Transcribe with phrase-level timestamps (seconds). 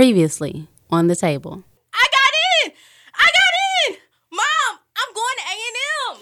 [0.00, 1.62] Previously on the table.
[1.92, 2.32] I got
[2.64, 2.72] in!
[3.14, 3.52] I got
[3.84, 3.98] in!
[4.32, 6.16] Mom, I'm going to A&M.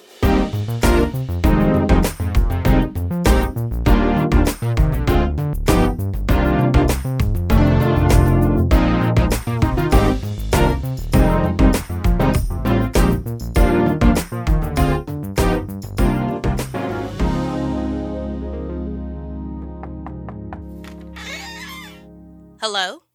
[22.61, 23.07] Hello?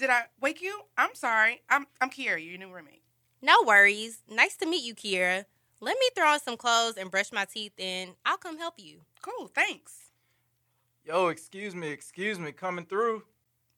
[0.00, 0.06] Hi.
[0.06, 0.80] Did I wake you?
[0.96, 1.60] I'm sorry.
[1.68, 3.02] I'm I'm Kiera, your new roommate.
[3.42, 4.22] No worries.
[4.30, 5.44] Nice to meet you, Kiera.
[5.80, 9.00] Let me throw on some clothes and brush my teeth, and I'll come help you.
[9.22, 10.10] Cool, thanks.
[11.04, 13.24] Yo, excuse me, excuse me, coming through.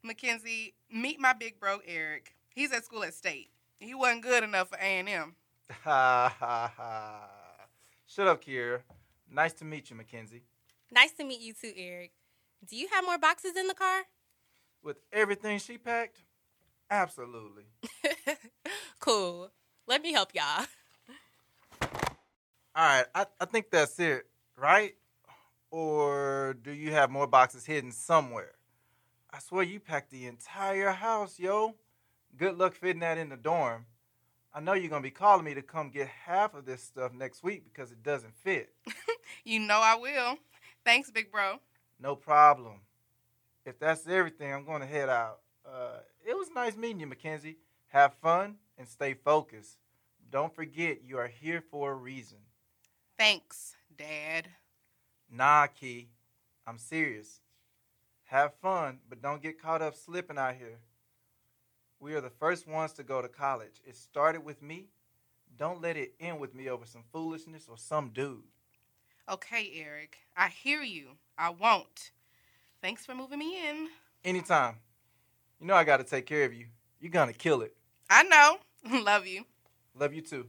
[0.03, 2.35] Mackenzie, meet my big bro Eric.
[2.55, 3.51] He's at school at State.
[3.79, 5.35] He wasn't good enough for A&M.
[5.85, 7.31] Ha ha ha.
[8.07, 8.81] Shut up, Kiera.
[9.31, 10.43] Nice to meet you, Mackenzie.
[10.91, 12.13] Nice to meet you too, Eric.
[12.69, 14.03] Do you have more boxes in the car?
[14.83, 16.19] With everything she packed?
[16.91, 17.65] Absolutely.
[18.99, 19.51] cool.
[19.87, 20.67] Let me help y'all.
[22.75, 24.95] All right, I, I think that's it, right?
[25.71, 28.53] Or do you have more boxes hidden somewhere?
[29.31, 31.75] I swear you packed the entire house, yo.
[32.37, 33.87] Good luck fitting that in the dorm.
[34.55, 37.13] I know you're going to be calling me to come get half of this stuff
[37.15, 38.73] next week because it doesn't fit.
[39.45, 40.37] You know I will.
[40.85, 41.59] Thanks, big bro.
[41.99, 42.81] No problem.
[43.65, 45.41] If that's everything, I'm going to head out.
[45.65, 47.59] Uh, it was nice meeting you, Mackenzie.
[47.89, 49.79] Have fun and stay focused.
[50.31, 52.39] Don't forget, you are here for a reason.
[53.19, 54.49] Thanks, Dad.
[55.31, 56.09] Nah, Key.
[56.67, 57.41] I'm serious.
[58.25, 60.79] Have fun, but don't get caught up slipping out here.
[62.01, 63.81] We are the first ones to go to college.
[63.85, 64.87] It started with me.
[65.57, 68.43] Don't let it end with me over some foolishness or some dude.
[69.31, 70.19] Okay, Eric.
[70.37, 71.11] I hear you.
[71.39, 72.11] I won't.
[72.83, 73.89] Thanks for moving me in.
[74.25, 74.75] Anytime.
[75.61, 76.67] You know I got to take care of you.
[77.01, 77.77] You're going to kill it.
[78.11, 78.59] I know.
[79.03, 79.45] Love you.
[79.95, 80.47] Love you too.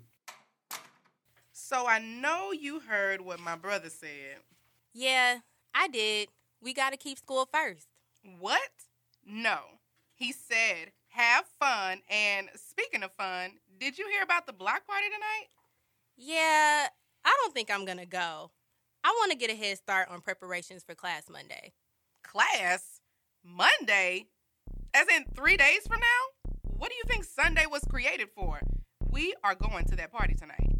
[1.51, 4.37] So I know you heard what my brother said.
[4.95, 5.39] Yeah,
[5.75, 6.29] I did.
[6.59, 7.87] We got to keep school first.
[8.39, 8.61] What?
[9.23, 9.59] No.
[10.15, 12.01] He said, have fun.
[12.09, 15.49] And speaking of fun, did you hear about the block party tonight?
[16.17, 16.87] Yeah,
[17.23, 18.49] I don't think I'm going to go.
[19.03, 21.73] I want to get a head start on preparations for class Monday.
[22.33, 22.99] Class?
[23.43, 24.25] Monday?
[24.95, 26.51] As in three days from now?
[26.63, 28.59] What do you think Sunday was created for?
[29.11, 30.79] We are going to that party tonight.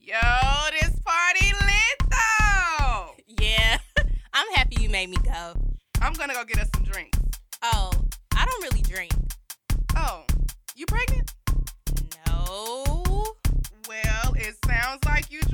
[0.00, 0.20] Yo,
[0.80, 3.12] this party lit though!
[3.40, 3.78] Yeah,
[4.32, 5.54] I'm happy you made me go.
[6.00, 7.18] I'm gonna go get us some drinks.
[7.62, 7.90] Oh,
[8.34, 9.12] I don't really drink.
[9.96, 10.24] Oh,
[10.74, 11.32] you pregnant?
[12.26, 12.95] No.
[15.02, 15.45] Sounds like you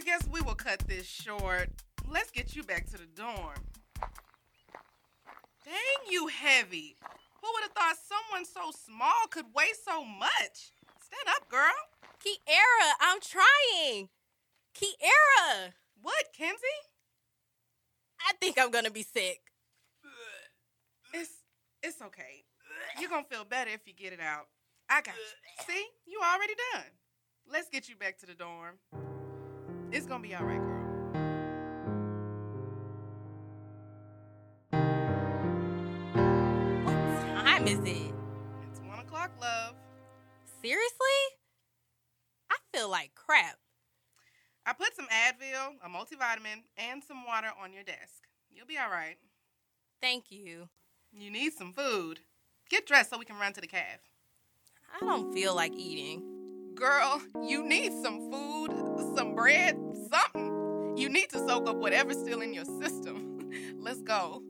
[0.00, 1.68] I guess we will cut this short.
[2.08, 3.60] Let's get you back to the dorm.
[5.62, 6.96] Dang, you heavy.
[7.42, 10.72] Who would have thought someone so small could weigh so much?
[11.02, 11.74] Stand up, girl.
[12.24, 14.08] Kiera, I'm trying.
[14.74, 16.56] Kiera, What, Kenzie?
[18.26, 19.40] I think I'm gonna be sick.
[21.12, 21.30] It's
[21.82, 22.44] it's okay.
[22.98, 24.46] You're gonna feel better if you get it out.
[24.88, 25.64] I got you.
[25.66, 26.86] See, you already done.
[27.52, 28.78] Let's get you back to the dorm.
[29.92, 30.86] It's gonna be all right, girl.
[36.84, 38.12] What time is it?
[38.70, 39.74] It's one o'clock, love.
[40.62, 40.86] Seriously?
[42.50, 43.56] I feel like crap.
[44.64, 48.28] I put some Advil, a multivitamin, and some water on your desk.
[48.48, 49.16] You'll be all right.
[50.00, 50.68] Thank you.
[51.10, 52.20] You need some food.
[52.68, 53.98] Get dressed so we can run to the caf.
[54.94, 56.22] I don't feel like eating.
[56.76, 58.70] Girl, you need some food,
[59.16, 59.78] some bread,
[60.10, 60.96] something.
[60.96, 63.50] You need to soak up whatever's still in your system.
[63.78, 64.42] Let's go.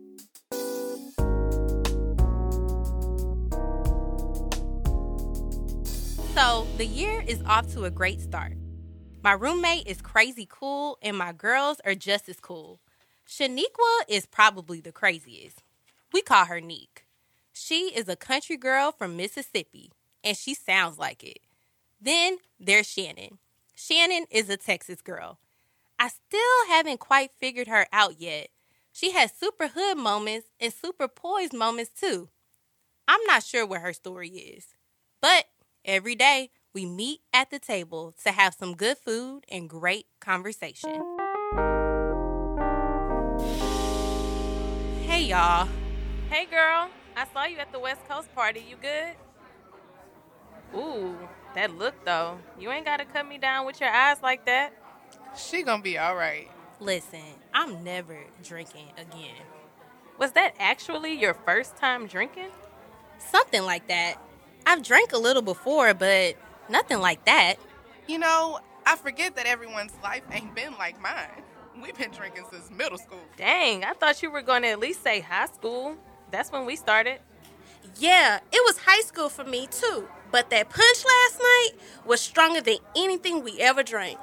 [6.35, 8.53] So, the year is off to a great start.
[9.23, 12.81] My roommate is crazy cool, and my girls are just as cool.
[13.29, 15.63] Shaniqua is probably the craziest.
[16.13, 17.05] We call her Neek.
[17.53, 19.93] She is a country girl from Mississippi,
[20.25, 21.41] and she sounds like it.
[22.01, 23.39] Then there's Shannon.
[23.83, 25.39] Shannon is a Texas girl.
[25.99, 28.49] I still haven't quite figured her out yet.
[28.93, 32.29] She has super hood moments and super poised moments too.
[33.09, 34.75] I'm not sure what her story is.
[35.23, 35.47] But
[35.83, 41.03] every day we meet at the table to have some good food and great conversation.
[45.07, 45.69] Hey y'all.
[46.29, 48.63] Hey girl, I saw you at the West Coast party.
[48.69, 49.15] You good?
[50.79, 51.17] Ooh,
[51.55, 52.39] that look though.
[52.59, 54.73] You ain't gotta cut me down with your eyes like that.
[55.37, 56.51] She gonna be all right.
[56.81, 57.21] Listen,
[57.53, 59.37] I'm never drinking again.
[60.19, 62.51] Was that actually your first time drinking?
[63.19, 64.17] Something like that.
[64.67, 66.37] I've drank a little before, but
[66.69, 67.57] nothing like that.
[68.07, 71.43] You know, I forget that everyone's life ain't been like mine.
[71.83, 73.21] We've been drinking since middle school.
[73.37, 75.97] Dang, I thought you were going to at least say high school.
[76.31, 77.21] That's when we started.
[77.99, 80.09] Yeah, it was high school for me too.
[80.31, 81.71] But that punch last night
[82.05, 84.19] was stronger than anything we ever drank.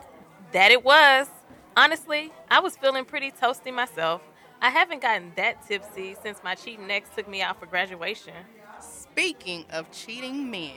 [0.54, 1.27] That it was.
[1.75, 4.21] Honestly, I was feeling pretty toasty myself.
[4.62, 8.33] I haven't gotten that tipsy since my cheating ex took me out for graduation.
[8.80, 10.74] Speaking of cheating men,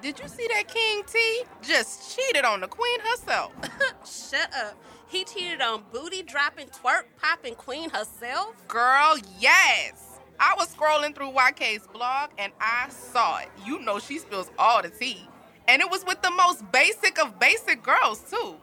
[0.00, 3.52] did you see that King T just cheated on the queen herself?
[4.04, 4.76] Shut up.
[5.06, 8.56] He cheated on booty dropping, twerk popping queen herself.
[8.66, 10.01] Girl, yes.
[10.38, 13.48] I was scrolling through YK's blog and I saw it.
[13.64, 15.28] You know she spills all the tea.
[15.68, 18.56] And it was with the most basic of basic girls, too.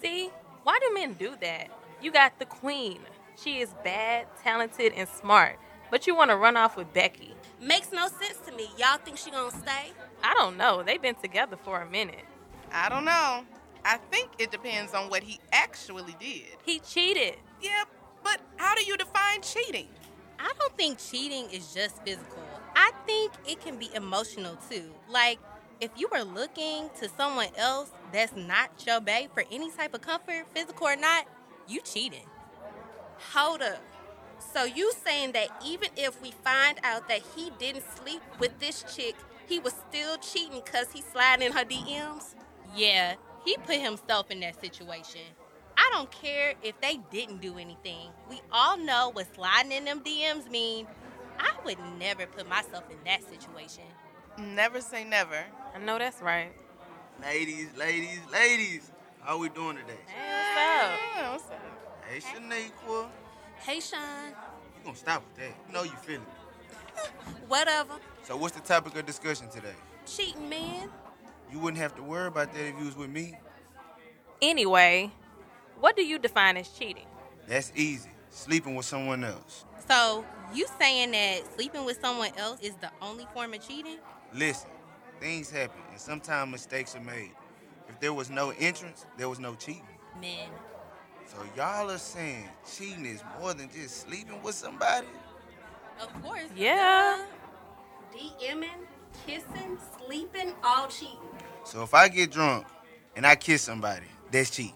[0.00, 0.30] See,
[0.62, 1.68] why do men do that?
[2.00, 2.98] You got the queen.
[3.36, 5.58] She is bad, talented, and smart.
[5.90, 7.34] But you want to run off with Becky.
[7.60, 8.68] Makes no sense to me.
[8.78, 9.92] Y'all think she gonna stay?
[10.22, 10.82] I don't know.
[10.82, 12.24] They've been together for a minute.
[12.72, 13.44] I don't know.
[13.84, 16.56] I think it depends on what he actually did.
[16.64, 17.36] He cheated.
[17.62, 17.88] Yep,
[18.24, 19.88] but how do you define cheating?
[20.38, 22.42] I don't think cheating is just physical.
[22.74, 24.92] I think it can be emotional too.
[25.08, 25.38] Like,
[25.80, 30.00] if you are looking to someone else that's not your babe for any type of
[30.00, 31.26] comfort, physical or not,
[31.68, 32.26] you cheating.
[33.32, 33.82] Hold up.
[34.52, 38.84] So you saying that even if we find out that he didn't sleep with this
[38.94, 39.16] chick,
[39.46, 42.34] he was still cheating because he slid in her DMs?
[42.74, 45.22] Yeah, he put himself in that situation.
[45.86, 48.08] I don't care if they didn't do anything.
[48.28, 50.86] We all know what sliding in them DMs mean.
[51.38, 53.84] I would never put myself in that situation.
[54.38, 55.44] Never say never.
[55.74, 56.50] I know that's right.
[57.22, 58.90] Ladies, ladies, ladies,
[59.22, 59.98] how we doing today?
[60.06, 60.98] Hey, what's up?
[61.16, 62.02] Yeah, what's up?
[62.08, 63.06] Hey, Shaniqua,
[63.58, 64.28] Hey, Sean.
[64.30, 65.54] you gonna stop with that?
[65.68, 67.10] You know you feeling it.
[67.48, 67.94] Whatever.
[68.24, 69.74] So what's the topic of discussion today?
[70.04, 70.90] Cheating man.
[71.52, 73.38] You wouldn't have to worry about that if you was with me.
[74.42, 75.10] Anyway,
[75.80, 77.06] what do you define as cheating?
[77.46, 78.10] That's easy.
[78.30, 79.64] Sleeping with someone else.
[79.88, 80.24] So,
[80.54, 83.98] you saying that sleeping with someone else is the only form of cheating?
[84.34, 84.70] Listen,
[85.20, 87.32] things happen, and sometimes mistakes are made.
[87.88, 89.82] If there was no entrance, there was no cheating.
[90.20, 90.48] Men.
[91.26, 95.06] So y'all are saying cheating is more than just sleeping with somebody?
[96.00, 96.48] Of course.
[96.54, 97.24] Yeah.
[98.14, 98.68] DMing,
[99.26, 101.16] kissing, sleeping, all cheating.
[101.64, 102.66] So if I get drunk
[103.14, 104.74] and I kiss somebody, that's cheating.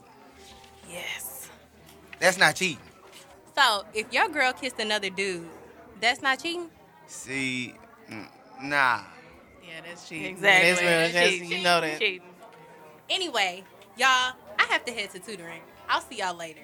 [0.91, 1.49] Yes.
[2.19, 2.79] That's not cheating.
[3.57, 5.49] So, if your girl kissed another dude,
[6.01, 6.71] that's not cheating?
[7.07, 7.75] See,
[8.11, 8.27] mm,
[8.63, 9.01] nah.
[9.63, 10.27] Yeah, that's cheating.
[10.33, 10.69] Exactly.
[10.71, 10.91] That's real.
[10.91, 11.51] That's- Cheating.
[11.51, 11.99] you know that.
[11.99, 12.29] Cheating.
[13.09, 13.65] Anyway,
[13.97, 15.63] y'all, I have to head to tutoring.
[15.89, 16.61] I'll see y'all later.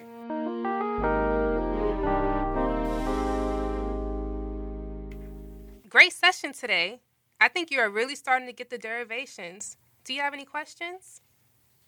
[5.88, 7.00] Great session today.
[7.40, 9.76] I think you are really starting to get the derivations.
[10.04, 11.20] Do you have any questions?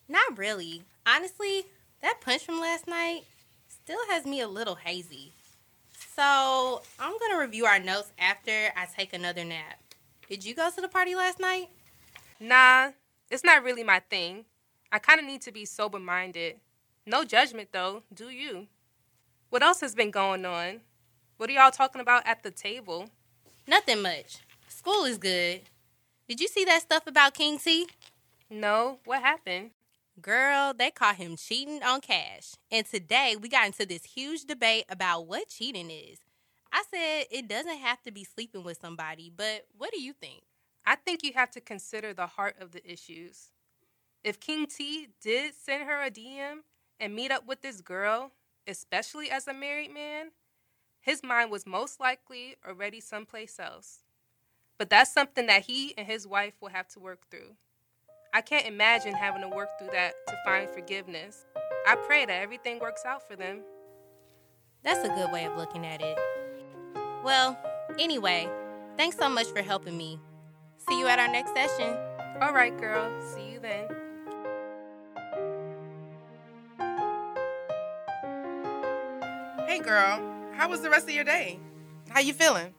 [0.09, 0.83] Not really.
[1.07, 1.64] Honestly,
[2.02, 3.23] that punch from last night
[3.69, 5.33] still has me a little hazy.
[6.14, 9.81] So, I'm going to review our notes after I take another nap.
[10.28, 11.69] Did you go to the party last night?
[12.40, 12.90] Nah,
[13.31, 14.45] it's not really my thing.
[14.93, 16.57] I kind of need to be sober minded.
[17.07, 18.67] No judgment, though, do you?
[19.50, 20.81] What else has been going on?
[21.37, 23.09] What are y'all talking about at the table?
[23.67, 24.38] Nothing much.
[24.69, 25.62] School is good.
[26.28, 27.88] Did you see that stuff about King T?
[28.50, 29.71] No, what happened?
[30.20, 32.54] Girl, they caught him cheating on cash.
[32.72, 36.18] And today we got into this huge debate about what cheating is.
[36.72, 40.42] I said it doesn't have to be sleeping with somebody, but what do you think?
[40.84, 43.50] I think you have to consider the heart of the issues.
[44.25, 46.60] If King T did send her a DM
[46.98, 48.32] and meet up with this girl,
[48.66, 50.30] especially as a married man,
[51.00, 54.00] his mind was most likely already someplace else.
[54.78, 57.56] But that's something that he and his wife will have to work through.
[58.35, 61.47] I can't imagine having to work through that to find forgiveness.
[61.87, 63.61] I pray that everything works out for them.
[64.82, 66.18] That's a good way of looking at it.
[67.25, 67.58] Well,
[67.99, 68.49] anyway,
[68.97, 70.20] thanks so much for helping me.
[70.88, 71.97] See you at our next session.
[72.42, 73.11] All right, girl.
[73.35, 73.87] See you then.
[79.66, 80.23] Hey, girl.
[80.52, 81.58] How was the rest of your day?
[82.11, 82.75] How you feeling?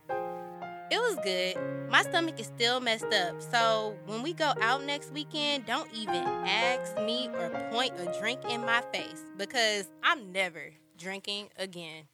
[0.92, 1.56] It was good.
[1.92, 6.24] My stomach is still messed up, so when we go out next weekend, don't even
[6.24, 12.06] ask me or point a drink in my face because I'm never drinking again.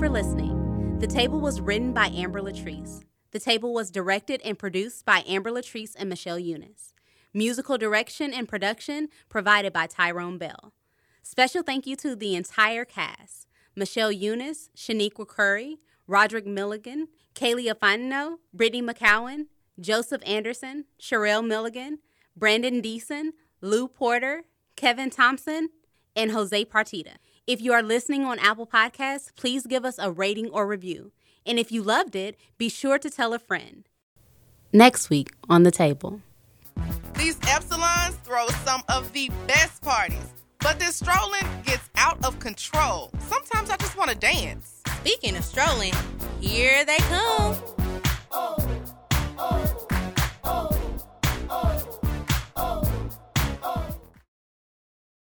[0.00, 0.98] For listening.
[0.98, 3.02] The Table was written by Amber Latrice.
[3.32, 6.94] The Table was directed and produced by Amber Latrice and Michelle Eunice.
[7.34, 10.72] Musical direction and production provided by Tyrone Bell.
[11.22, 18.36] Special thank you to the entire cast Michelle Eunice, Shaniqua Curry, Roderick Milligan, Kaylee Afano,
[18.54, 21.98] Brittany McCowan, Joseph Anderson, Sherelle Milligan,
[22.34, 24.44] Brandon Deason, Lou Porter,
[24.76, 25.68] Kevin Thompson,
[26.16, 27.16] and Jose Partida.
[27.46, 31.12] If you are listening on Apple Podcasts, please give us a rating or review.
[31.46, 33.88] And if you loved it, be sure to tell a friend.
[34.72, 36.20] Next week on the table.
[37.16, 43.10] These Epsilons throw some of the best parties, but this strolling gets out of control.
[43.20, 44.82] Sometimes I just want to dance.
[44.98, 45.94] Speaking of strolling,
[46.40, 47.20] here they come.
[47.20, 47.76] Oh,
[48.30, 48.68] oh,
[49.38, 49.69] oh.